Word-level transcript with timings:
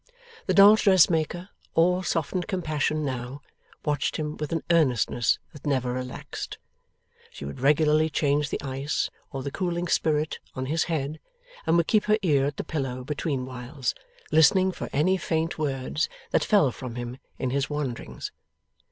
The 0.47 0.55
dolls' 0.55 0.81
dressmaker, 0.81 1.49
all 1.75 2.01
softened 2.01 2.47
compassion 2.47 3.05
now, 3.05 3.43
watched 3.85 4.17
him 4.17 4.35
with 4.37 4.51
an 4.51 4.63
earnestness 4.71 5.37
that 5.53 5.67
never 5.67 5.93
relaxed. 5.93 6.57
She 7.29 7.45
would 7.45 7.59
regularly 7.59 8.09
change 8.09 8.49
the 8.49 8.59
ice, 8.63 9.11
or 9.31 9.43
the 9.43 9.51
cooling 9.51 9.87
spirit, 9.87 10.39
on 10.55 10.65
his 10.65 10.85
head, 10.85 11.19
and 11.67 11.77
would 11.77 11.85
keep 11.85 12.05
her 12.05 12.17
ear 12.23 12.47
at 12.47 12.57
the 12.57 12.63
pillow 12.63 13.03
betweenwhiles, 13.03 13.93
listening 14.31 14.71
for 14.71 14.89
any 14.91 15.17
faint 15.17 15.59
words 15.59 16.09
that 16.31 16.43
fell 16.43 16.71
from 16.71 16.95
him 16.95 17.19
in 17.37 17.51
his 17.51 17.69
wanderings. 17.69 18.31